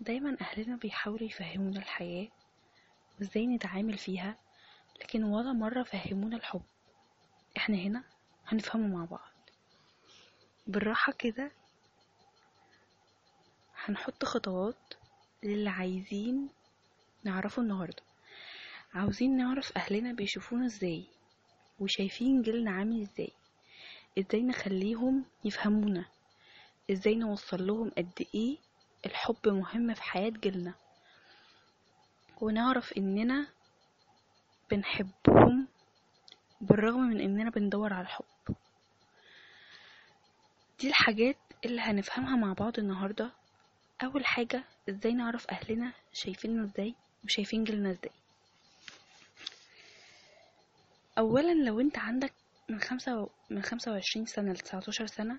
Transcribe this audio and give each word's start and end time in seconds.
دايما 0.00 0.36
أهلنا 0.40 0.76
بيحاولوا 0.76 1.26
يفهمونا 1.28 1.78
الحياة 1.78 2.28
وإزاي 3.20 3.46
نتعامل 3.46 3.98
فيها 3.98 4.36
لكن 5.00 5.24
ولا 5.24 5.52
مرة 5.52 5.82
فهمونا 5.82 6.36
الحب. 6.36 6.62
إحنا 7.56 7.76
هنا 7.76 8.04
هنفهمه 8.46 8.96
مع 8.96 9.04
بعض. 9.04 9.30
بالراحة 10.66 11.12
كده 11.12 11.50
هنحط 13.84 14.24
خطوات 14.24 14.94
للي 15.42 15.70
عايزين 15.70 16.48
نعرفه 17.24 17.62
النهاردة. 17.62 18.02
عاوزين 18.94 19.36
نعرف 19.36 19.72
أهلنا 19.76 20.12
بيشوفونا 20.12 20.66
إزاي 20.66 21.04
وشايفين 21.80 22.42
جيلنا 22.42 22.70
عامل 22.70 23.00
إزاي. 23.00 23.32
إزاي 24.18 24.42
نخليهم 24.42 25.24
يفهمونا. 25.44 26.04
إزاي 26.90 27.14
نوصل 27.14 27.66
لهم 27.66 27.90
قد 27.90 28.26
إيه 28.34 28.58
الحب 29.06 29.48
مهم 29.48 29.94
في 29.94 30.02
حياة 30.02 30.30
جيلنا. 30.30 30.74
ونعرف 32.40 32.92
إننا 32.92 33.46
بنحبهم 34.70 35.68
بالرغم 36.60 37.00
من 37.00 37.20
إننا 37.20 37.50
بندور 37.50 37.92
على 37.92 38.02
الحب. 38.02 38.24
دي 40.80 40.88
الحاجات 40.88 41.36
اللي 41.64 41.80
هنفهمها 41.80 42.36
مع 42.36 42.52
بعض 42.52 42.78
النهاردة. 42.78 43.30
أول 44.04 44.26
حاجة 44.26 44.64
إزاي 44.88 45.12
نعرف 45.12 45.50
أهلنا 45.50 45.92
شايفيننا 46.12 46.64
إزاي 46.64 46.94
وشايفين 47.24 47.64
جيلنا 47.64 47.90
إزاي. 47.90 48.10
أولا 51.18 51.54
لو 51.54 51.80
أنت 51.80 51.98
عندك 51.98 52.32
من 52.68 52.80
خمسة 52.80 53.20
و... 53.22 53.28
من 53.50 53.62
خمسة 53.62 53.92
وعشرين 53.92 54.26
سنة 54.26 54.52
لتسعتاشر 54.52 55.06
سنة 55.06 55.38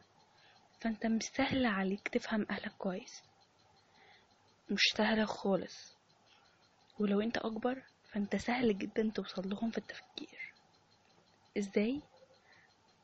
فأنت 0.82 1.06
مش 1.06 1.24
سهل 1.24 1.66
عليك 1.66 2.08
تفهم 2.08 2.46
أهلك 2.52 2.72
كويس. 2.78 3.22
مش 4.72 4.84
سهلة 4.98 5.26
خالص. 5.26 5.96
ولو 7.00 7.22
أنت 7.22 7.38
أكبر 7.38 7.82
فأنت 8.12 8.36
سهل 8.36 8.78
جدا 8.78 9.12
توصل 9.16 9.50
لهم 9.50 9.72
في 9.72 9.78
التفكير. 9.78 10.54
إزاي؟ 11.58 12.02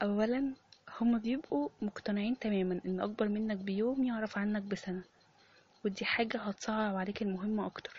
أولا 0.02 0.54
هما 1.00 1.18
بيبقوا 1.18 1.70
مقتنعين 1.82 2.40
تماما 2.40 2.82
إن 2.86 3.02
أكبر 3.02 3.28
منك 3.30 3.58
بيوم 3.58 4.04
يعرف 4.04 4.38
عنك 4.38 4.62
بسنة. 4.62 5.04
ودي 5.86 6.06
حاجة 6.06 6.38
هتصعب 6.42 6.96
عليك 6.96 7.22
المهمة 7.22 7.66
أكتر. 7.66 7.98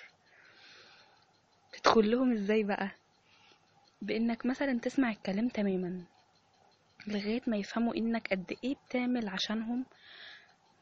تدخل 1.72 2.10
لهم 2.10 2.32
إزاي 2.32 2.62
بقى؟ 2.62 2.90
بإنك 4.02 4.46
مثلا 4.46 4.78
تسمع 4.80 5.10
الكلام 5.10 5.48
تماما 5.48 6.02
لغاية 7.06 7.42
ما 7.46 7.56
يفهموا 7.56 7.94
إنك 7.94 8.28
قد 8.30 8.56
إيه 8.64 8.76
بتعمل 8.88 9.28
عشانهم. 9.28 9.84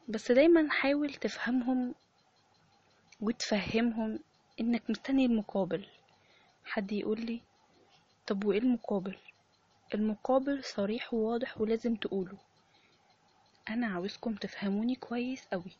بس 0.07 0.31
دايما 0.31 0.69
حاول 0.71 1.13
تفهمهم 1.13 1.95
وتفهمهم 3.21 4.19
إنك 4.59 4.89
مستني 4.89 5.25
المقابل. 5.25 5.87
حد 6.65 6.91
يقولي 6.91 7.41
طب 8.27 8.43
وإيه 8.45 8.59
المقابل؟ 8.59 9.17
المقابل 9.93 10.63
صريح 10.63 11.13
وواضح 11.13 11.61
ولازم 11.61 11.95
تقوله. 11.95 12.37
أنا 13.69 13.87
عاوزكم 13.87 14.35
تفهموني 14.35 14.95
كويس 14.95 15.47
أوي. 15.53 15.71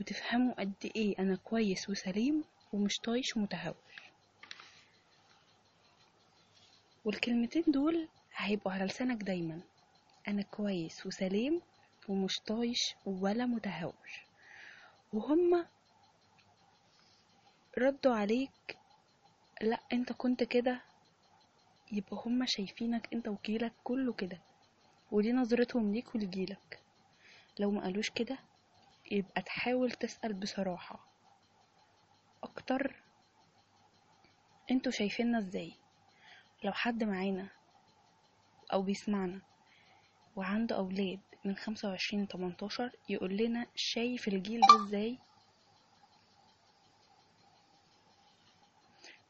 وتفهموا 0.00 0.54
قد 0.54 0.72
إيه 0.96 1.18
أنا 1.18 1.36
كويس 1.36 1.90
وسليم 1.90 2.44
ومش 2.72 2.98
طايش 2.98 3.36
ومتهور 3.36 3.74
والكلمتين 7.04 7.64
دول 7.68 8.08
هيبقوا 8.36 8.72
على 8.72 8.84
لسانك 8.84 9.22
دايما. 9.22 9.60
أنا 10.28 10.42
كويس 10.42 11.06
وسليم 11.06 11.60
ومش 12.08 12.40
طايش 12.46 12.94
ولا 13.06 13.46
متهور. 13.46 13.94
وهما 15.12 15.66
ردوا 17.78 18.14
عليك 18.14 18.78
لأ 19.62 19.80
أنت 19.92 20.12
كنت 20.12 20.42
كده 20.42 20.80
يبقى 21.92 22.22
هما 22.26 22.46
شايفينك 22.46 23.08
أنت 23.12 23.28
وجيلك 23.28 23.72
كله 23.84 24.12
كده 24.12 24.38
ودي 25.10 25.32
نظرتهم 25.32 25.92
ليك 25.92 26.14
ولجيلك. 26.14 26.80
لو 27.58 27.70
ما 27.70 27.82
قالوش 27.82 28.10
كده 28.10 28.38
يبقى 29.10 29.42
تحاول 29.42 29.90
تسأل 29.90 30.34
بصراحة. 30.34 31.06
أكتر 32.42 32.94
أنتوا 34.70 34.92
شايفيننا 34.92 35.38
إزاي؟ 35.38 35.72
لو 36.64 36.72
حد 36.72 37.04
معانا 37.04 37.48
أو 38.72 38.82
بيسمعنا 38.82 39.40
وعنده 40.36 40.76
أولاد 40.76 41.20
من 41.44 41.56
خمسة 41.56 41.88
وعشرين 41.88 42.28
تمنتاشر 42.28 42.90
يقول 43.08 43.36
لنا 43.36 43.66
شايف 43.74 44.28
الجيل 44.28 44.60
ده 44.60 44.84
إزاي؟ 44.84 45.18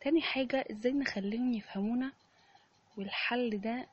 تاني 0.05 0.23
حاجة 0.23 0.65
إزاي 0.71 0.93
نخليهم 0.93 1.55
يفهمونا 1.55 2.13
والحل 2.99 3.61
ده 3.61 3.87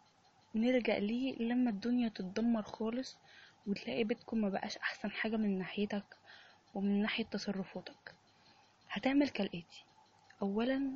نلجأ 0.55 0.99
ليه 0.99 1.35
لما 1.35 1.69
الدنيا 1.69 2.09
تتدمر 2.09 2.61
خالص 2.61 3.17
وتلاقي 3.67 4.03
بيتكم 4.03 4.37
ما 4.37 4.49
بقاش 4.49 4.77
أحسن 4.77 5.11
حاجة 5.11 5.35
من 5.37 5.57
ناحيتك 5.59 6.03
ومن 6.75 7.01
ناحية 7.01 7.23
تصرفاتك؟ 7.25 8.15
هتعمل 8.89 9.29
كالآتي. 9.29 9.83
اولا 10.41 10.91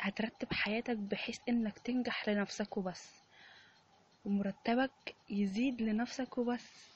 هترتب 0.00 0.52
حياتك 0.52 0.96
بحيث 0.96 1.38
إنك 1.48 1.78
تنجح 1.78 2.28
لنفسك 2.28 2.76
وبس. 2.76 3.10
ومرتبك 4.24 5.14
يزيد 5.30 5.82
لنفسك 5.82 6.38
وبس. 6.38 6.90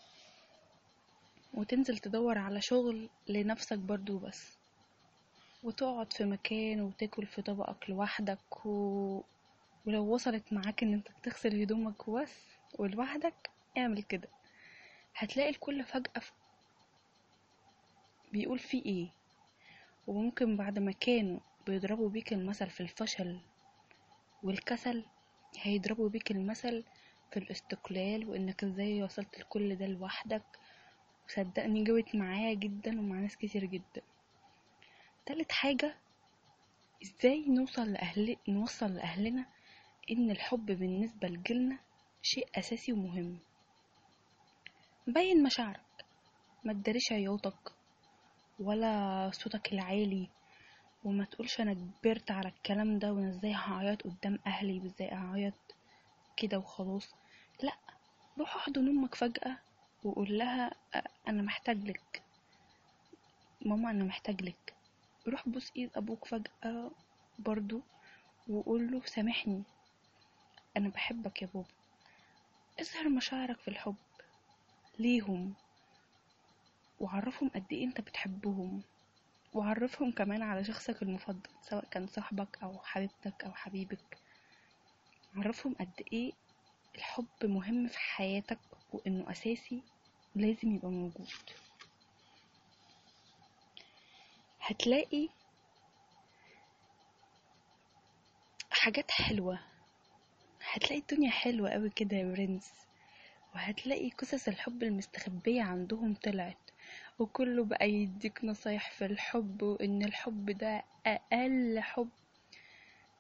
وتنزل 1.55 1.99
تدور 1.99 2.39
على 2.39 2.61
شغل 2.63 3.09
لنفسك 3.29 3.79
برضو 3.79 4.19
بس 4.19 4.59
وتقعد 5.65 6.13
في 6.13 6.25
مكان 6.25 6.81
وتاكل 6.81 7.27
في 7.27 7.43
طبقك 7.43 7.91
لوحدك 7.91 8.67
و... 8.67 9.21
ولو 9.87 10.15
وصلت 10.15 10.53
معاك 10.53 10.83
إن 10.83 10.93
أنت 10.93 11.09
تغسل 11.23 11.61
هدومك 11.61 12.09
وبس 12.09 12.43
ولوحدك 12.79 13.51
اعمل 13.79 14.03
كده. 14.03 14.29
هتلاقي 15.17 15.51
الكل 15.51 15.85
فجأة 15.85 16.21
ف... 16.21 16.33
بيقول 18.33 18.59
فيه 18.59 18.85
إيه؟ 18.87 19.09
وممكن 20.07 20.57
بعد 20.57 20.79
ما 20.79 20.93
كانوا 20.93 21.39
بيضربوا 21.67 22.09
بيك 22.09 22.33
المثل 22.33 22.71
في 22.71 22.81
الفشل 22.81 23.39
والكسل 24.43 25.05
هيضربوا 25.61 26.09
بيك 26.09 26.31
المثل 26.31 26.85
في 27.31 27.37
الاستقلال 27.39 28.29
وإنك 28.29 28.65
إزاي 28.65 29.03
وصلت 29.03 29.39
لكل 29.41 29.77
ده 29.77 29.87
لوحدك. 29.87 30.43
وصدقني 31.29 31.85
جوت 31.85 32.15
معايا 32.15 32.55
جدا 32.55 33.01
ومع 33.01 33.17
ناس 33.19 33.37
كتير 33.37 33.65
جدا. 33.65 34.03
تالت 35.27 35.53
حاجة 35.53 35.95
إزاي 37.03 37.45
نوصل 37.49 37.93
لأهل 37.93 38.37
نوصل 38.49 38.95
لأهلنا 38.95 39.47
إن 40.11 40.31
الحب 40.31 40.67
بالنسبة 40.67 41.29
لجيلنا 41.29 41.79
شيء 42.23 42.49
أساسي 42.55 42.93
ومهم؟ 42.93 43.39
بين 45.07 45.43
مشاعرك 45.43 46.05
ما 46.65 46.73
تداريش 46.73 47.13
عياطك 47.13 47.73
ولا 48.61 49.31
صوتك 49.33 49.73
العالي 49.73 50.29
وما 51.05 51.25
تقولش 51.25 51.61
أنا 51.61 51.75
كبرت 51.75 52.31
على 52.31 52.49
الكلام 52.49 52.99
ده 52.99 53.13
وأنا 53.13 53.29
إزاي 53.31 53.53
هعيط 53.55 54.03
قدام 54.03 54.39
أهلي 54.47 54.81
وإزاي 54.81 55.13
اعيط 55.13 55.55
كده 56.37 56.59
وخلاص. 56.59 57.15
لأ 57.63 57.77
روح 58.39 58.57
احضن 58.57 58.89
أمك 58.89 59.15
فجأة 59.15 59.59
وقول 60.05 60.39
لها 60.39 60.71
أنا 61.29 61.43
محتاج 61.43 61.85
لك. 61.85 62.23
ماما 63.67 63.91
أنا 63.91 64.05
محتاج 64.05 64.43
لك. 64.43 64.74
روح 65.29 65.49
بوس 65.49 65.73
ايد 65.77 65.91
أبوك 65.97 66.25
فجأة 66.25 66.91
برضو 67.39 67.81
وقول 68.49 68.93
له 68.93 69.01
سامحني 69.07 69.63
أنا 70.77 70.89
بحبك 70.89 71.43
يا 71.43 71.49
بابا 71.55 71.69
اظهر 72.81 73.09
مشاعرك 73.09 73.61
في 73.61 73.69
الحب 73.69 73.95
ليهم 74.99 75.55
وعرفهم 77.01 77.49
قد 77.49 77.65
إيه 77.73 77.85
انت 77.85 78.01
بتحبهم 78.01 78.83
وعرفهم 79.55 80.11
كمان 80.13 80.43
على 80.43 80.65
شخصك 80.65 81.03
المفضل 81.03 81.51
سواء 81.63 81.85
كان 81.91 82.07
صاحبك 82.07 82.59
أو 82.63 82.79
حبيبتك 82.79 83.45
أو 83.45 83.53
حبيبك. 83.53 84.19
عرفهم 85.37 85.75
قد 85.75 86.03
إيه 86.13 86.33
الحب 86.95 87.27
مهم 87.45 87.89
في 87.89 87.99
حياتك 87.99 88.59
وانه 88.93 89.31
اساسي 89.31 89.83
لازم 90.35 90.75
يبقى 90.75 90.89
موجود. 90.91 91.29
هتلاقي 94.67 95.29
حاجات 98.71 99.11
حلوة. 99.11 99.59
هتلاقي 100.73 100.99
الدنيا 101.01 101.31
حلوة 101.31 101.71
قوي 101.71 101.91
كده 101.91 102.17
يا 102.17 102.25
برنس. 102.33 102.73
وهتلاقي 103.55 104.11
قصص 104.11 104.49
الحب 104.49 104.83
المستخبية 104.83 105.63
عندهم 105.63 106.15
طلعت. 106.15 106.59
وكله 107.19 107.65
بقى 107.65 107.91
يديك 107.91 108.45
نصايح 108.45 108.91
في 108.91 109.05
الحب 109.07 109.63
وإن 109.63 110.03
الحب 110.03 110.51
ده 110.51 110.85
أقل 111.07 111.81
حب 111.81 112.09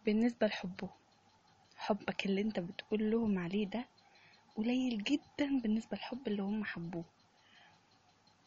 بالنسبة 0.07 0.47
لحبه. 0.47 0.89
حبك 1.77 2.27
اللي 2.27 2.41
أنت 2.41 2.61
بتقول 2.61 3.11
لهم 3.11 3.39
عليه 3.39 3.67
ده 3.67 3.85
قليل 4.57 5.05
جدا 5.05 5.61
بالنسبة 5.63 5.97
للحب 5.97 6.29
اللي 6.29 6.43
هم 6.43 6.65
حبوه. 6.65 7.05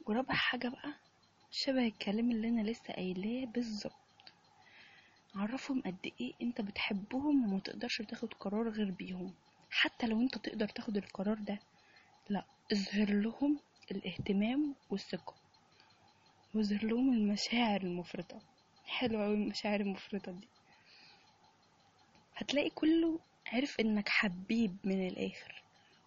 ورابع 0.06 0.34
حاجة 0.36 0.68
بقى 0.68 0.94
شبه 1.52 1.88
الكلام 1.88 2.32
اللي 2.32 2.48
أنا 2.50 2.62
لسه 2.62 2.94
قايلاه 2.94 3.46
بالظبط. 3.46 3.94
عرفهم 5.36 5.82
قد 5.82 6.12
إيه 6.22 6.34
أنت 6.42 6.62
بتحبهم 6.62 7.46
وما 7.48 7.60
تقدرش 7.60 8.02
تاخد 8.02 8.34
قرار 8.34 8.70
غير 8.70 8.92
بيهم. 8.92 9.34
حتى 9.72 10.08
لو 10.08 10.22
أنت 10.22 10.38
تقدر 10.38 10.68
تاخد 10.70 10.98
القرار 10.98 11.38
ده 11.38 11.60
لا 12.30 12.44
اظهر 12.72 13.10
لهم 13.10 13.60
الاهتمام 13.92 14.76
والثقة. 14.90 15.34
واظهر 16.56 16.86
لهم 16.86 17.14
المشاعر 17.14 17.82
المفرطة. 17.82 18.42
حلوة 18.86 19.26
أوي 19.26 19.34
المشاعر 19.36 19.80
المفرطة 19.80 20.32
دي. 20.32 20.48
هتلاقي 22.36 22.70
كله 22.70 23.20
عرف 23.48 23.80
إنك 23.80 24.10
حبيب 24.10 24.78
من 24.84 25.08
الآخر 25.08 25.64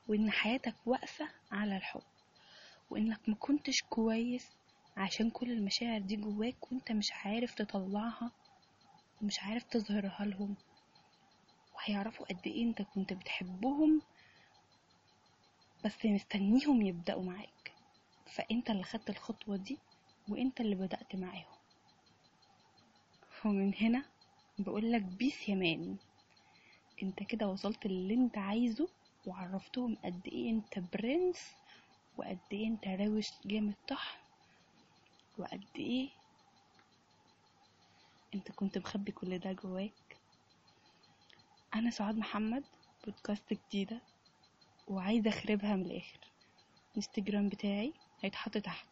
وإن 0.09 0.31
حياتك 0.31 0.75
واقفة 0.87 1.29
على 1.53 1.77
الحب 1.77 2.03
وإنك 2.91 3.29
ما 3.29 3.35
كنتش 3.35 3.83
كويس 3.83 4.47
عشان 4.97 5.31
كل 5.31 5.51
المشاعر 5.51 6.01
دي 6.01 6.17
جواك 6.17 6.73
وانت 6.73 6.93
مش 6.93 7.13
عارف 7.13 7.55
تطلعها 7.55 8.31
ومش 9.23 9.41
عارف 9.41 9.63
تظهرها 9.63 10.25
لهم. 10.25 10.55
وهيعرفوا 11.75 12.27
قد 12.27 12.41
إيه 12.47 12.65
انت 12.65 12.83
كنت 12.83 13.13
بتحبهم 13.13 14.03
بس 15.85 16.05
مستنيهم 16.07 16.83
يبدأوا 16.83 17.23
معاك. 17.23 17.73
فانت 18.27 18.71
اللي 18.71 18.83
خدت 18.83 19.11
الخطوة 19.11 19.57
دي 19.57 19.79
وانت 20.29 20.61
اللي 20.61 20.75
بدأت 20.75 21.17
معاهم. 21.17 21.45
ومن 23.45 23.75
هنا 23.75 24.05
بقولك 24.59 25.03
peace 25.03 25.49
يا 25.49 25.55
man. 25.55 25.97
انت 27.03 27.23
كده 27.23 27.49
وصلت 27.49 27.87
اللي 27.87 28.15
انت 28.15 28.39
عايزه 28.39 28.89
وعرفتهم 29.27 29.97
قد 30.05 30.21
إيه 30.27 30.51
انت 30.51 30.79
برنس 30.79 31.53
وقد 32.17 32.39
إيه 32.53 32.67
انت 32.67 32.89
راوش 32.89 33.31
جامد 33.47 33.75
طحن 33.89 34.19
وقد 35.41 35.65
إيه؟ 35.77 36.09
أنت 38.35 38.53
كنت 38.53 38.79
مخبي 38.79 39.13
كل 39.13 39.39
ده 39.39 39.53
جواك؟ 39.53 40.17
أنا 41.75 41.91
سعاد 41.91 42.17
محمد 42.19 42.65
بودكاست 43.05 43.55
جديدة 43.55 44.01
وعايزة 44.89 45.29
أخربها 45.31 45.77
من 45.77 45.87
الآخر. 45.87 46.19
الإنستجرام 46.91 47.49
بتاعي 47.49 47.93
هيتحط 48.23 48.59
تحت. 48.59 48.87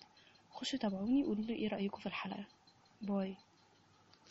خشوا 0.50 0.78
تابعوني 0.78 1.24
وقولوا 1.24 1.48
إيه 1.48 1.68
رأيكم 1.68 1.98
في 2.00 2.06
الحلقة. 2.06 2.44
باي. 3.00 3.36